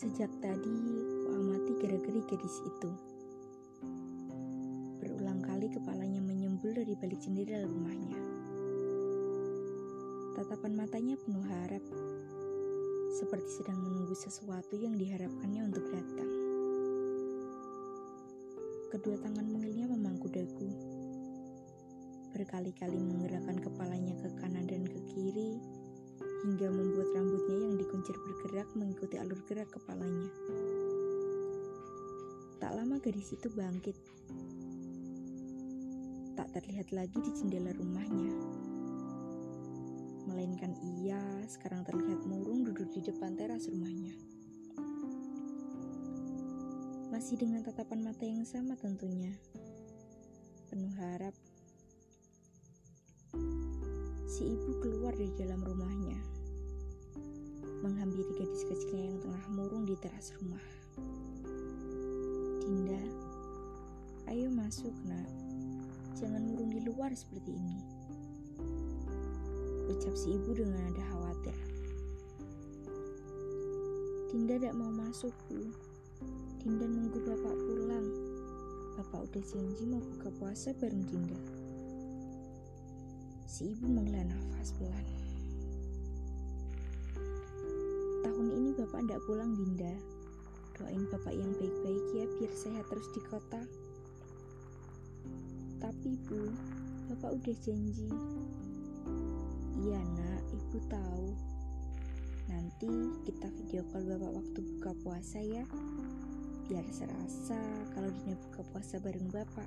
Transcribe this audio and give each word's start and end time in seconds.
Sejak 0.00 0.32
tadi, 0.40 0.80
ku 1.28 1.36
amati 1.36 1.76
gerak-gerik 1.76 2.24
gadis 2.24 2.56
itu. 2.64 2.88
Berulang 4.96 5.44
kali 5.44 5.68
kepalanya 5.68 6.24
menyembul 6.24 6.72
dari 6.72 6.96
balik 6.96 7.20
jendela 7.20 7.68
rumahnya. 7.68 8.16
Tatapan 10.40 10.72
matanya 10.72 11.20
penuh 11.20 11.44
harap, 11.44 11.84
seperti 13.12 13.60
sedang 13.60 13.76
menunggu 13.76 14.16
sesuatu 14.16 14.72
yang 14.72 14.96
diharapkannya 14.96 15.68
untuk 15.68 15.84
datang. 15.92 16.30
Kedua 18.96 19.20
tangan 19.20 19.44
mungilnya 19.52 19.84
memangku 19.84 20.32
dagu. 20.32 20.72
Berkali-kali 22.32 22.96
menggerakkan 22.96 23.60
kepalanya 23.60 24.16
ke 24.16 24.32
kanan 24.40 24.64
dan 24.64 24.80
ke 24.80 24.96
kiri, 24.96 25.09
hingga 26.40 26.72
membuat 26.72 27.08
rambutnya 27.12 27.58
yang 27.68 27.74
dikuncir 27.76 28.16
bergerak 28.16 28.68
mengikuti 28.72 29.20
alur 29.20 29.40
gerak 29.44 29.68
kepalanya. 29.68 30.30
Tak 32.60 32.72
lama 32.76 32.96
gadis 33.00 33.36
itu 33.36 33.48
bangkit. 33.52 33.96
Tak 36.36 36.48
terlihat 36.56 36.88
lagi 36.96 37.18
di 37.20 37.30
jendela 37.36 37.72
rumahnya. 37.76 38.32
Melainkan 40.28 40.72
ia 41.00 41.20
sekarang 41.48 41.84
terlihat 41.84 42.24
murung 42.24 42.64
duduk 42.64 42.88
di 42.92 43.04
depan 43.04 43.36
teras 43.36 43.68
rumahnya. 43.68 44.16
Masih 47.12 47.36
dengan 47.36 47.60
tatapan 47.60 48.00
mata 48.00 48.24
yang 48.24 48.46
sama 48.48 48.78
tentunya. 48.80 49.34
Penuh 50.72 50.94
harap 50.96 51.34
si 54.40 54.56
ibu 54.56 54.72
keluar 54.80 55.12
dari 55.12 55.28
dalam 55.36 55.60
rumahnya, 55.60 56.16
menghampiri 57.84 58.40
gadis 58.40 58.64
kecilnya 58.72 59.12
yang 59.12 59.18
tengah 59.20 59.44
murung 59.52 59.84
di 59.84 59.92
teras 60.00 60.32
rumah. 60.40 60.64
Dinda, 62.64 63.04
ayo 64.32 64.48
masuk 64.48 64.96
nak, 65.04 65.28
jangan 66.16 66.40
murung 66.40 66.72
di 66.72 66.80
luar 66.80 67.12
seperti 67.12 67.52
ini. 67.52 67.84
Ucap 69.92 70.16
si 70.16 70.32
ibu 70.32 70.56
dengan 70.56 70.88
nada 70.88 71.04
khawatir. 71.12 71.58
Dinda 74.32 74.56
tidak 74.56 74.72
mau 74.72 74.88
masuk, 74.88 75.36
Bu. 75.52 75.68
Dinda 76.64 76.88
nunggu 76.88 77.28
bapak 77.28 77.56
pulang. 77.60 78.08
Bapak 78.96 79.20
udah 79.20 79.44
janji 79.44 79.84
mau 79.84 80.00
buka 80.00 80.32
puasa 80.40 80.72
bareng 80.80 81.04
Dinda. 81.12 81.59
Si 83.50 83.74
ibu 83.74 83.90
menghela 83.90 84.22
nafas 84.30 84.70
pelan. 84.78 85.06
Tahun 88.22 88.46
ini 88.46 88.70
bapak 88.78 89.02
tidak 89.02 89.26
pulang 89.26 89.58
Dinda. 89.58 89.90
Doain 90.78 91.02
bapak 91.10 91.34
yang 91.34 91.50
baik-baik 91.58 92.04
ya 92.14 92.30
biar 92.38 92.52
sehat 92.54 92.86
terus 92.86 93.10
di 93.10 93.20
kota. 93.26 93.58
Tapi 95.82 96.14
bu, 96.30 96.46
bapak 97.10 97.42
udah 97.42 97.56
janji. 97.58 98.06
Iya 99.82 99.98
nak, 99.98 100.42
ibu 100.54 100.78
tahu. 100.86 101.34
Nanti 102.54 102.90
kita 103.26 103.50
video 103.50 103.82
call 103.90 104.14
bapak 104.14 104.30
waktu 104.30 104.58
buka 104.62 104.94
puasa 105.02 105.42
ya. 105.42 105.66
Biar 106.70 106.86
serasa 106.94 107.58
kalau 107.98 108.14
Dinda 108.14 108.38
buka 108.46 108.62
puasa 108.70 109.02
bareng 109.02 109.26
bapak. 109.34 109.66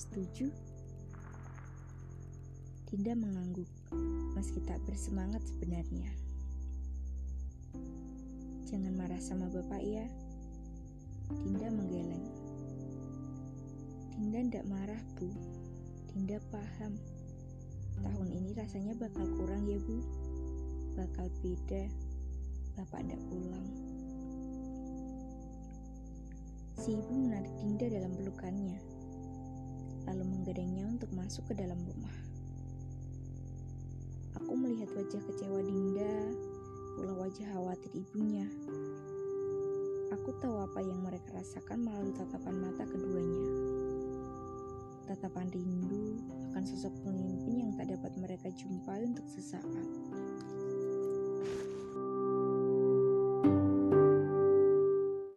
Setuju? 0.00 0.71
Dinda 2.92 3.16
mengangguk, 3.16 3.72
meski 4.36 4.60
tak 4.68 4.76
bersemangat 4.84 5.40
sebenarnya. 5.48 6.12
Jangan 8.68 8.92
marah 8.92 9.16
sama 9.16 9.48
bapak 9.48 9.80
ya. 9.80 10.04
Dinda 11.32 11.72
menggeleng. 11.72 12.28
Dinda 14.12 14.44
ndak 14.44 14.68
marah, 14.68 15.00
Bu. 15.16 15.24
Dinda 16.12 16.36
paham. 16.52 17.00
Tahun 18.04 18.28
ini 18.28 18.52
rasanya 18.52 18.92
bakal 19.00 19.24
kurang 19.40 19.64
ya, 19.64 19.80
Bu. 19.80 19.96
Bakal 20.92 21.32
beda. 21.40 21.88
Bapak 22.76 23.08
ndak 23.08 23.24
pulang. 23.32 23.68
Si 26.76 26.92
ibu 26.92 27.08
menarik 27.08 27.56
Dinda 27.56 27.88
dalam 27.88 28.12
pelukannya, 28.20 28.76
lalu 30.12 30.24
menggadangnya 30.28 30.92
untuk 30.92 31.08
masuk 31.16 31.48
ke 31.48 31.56
dalam 31.56 31.80
rumah. 31.88 32.31
Aku 34.42 34.58
melihat 34.58 34.90
wajah 34.98 35.22
kecewa 35.22 35.62
Dinda, 35.62 36.34
pula 36.98 37.14
wajah 37.14 37.46
khawatir 37.54 37.94
ibunya. 37.94 38.42
Aku 40.10 40.34
tahu 40.42 40.66
apa 40.66 40.82
yang 40.82 40.98
mereka 40.98 41.30
rasakan 41.38 41.86
melalui 41.86 42.10
tatapan 42.10 42.58
mata 42.58 42.82
keduanya. 42.82 43.46
Tatapan 45.06 45.46
rindu 45.54 46.18
akan 46.50 46.64
sosok 46.66 46.90
pemimpin 47.06 47.54
yang 47.62 47.70
tak 47.78 47.94
dapat 47.94 48.12
mereka 48.18 48.50
jumpai 48.58 49.06
untuk 49.06 49.30
sesaat. 49.30 49.86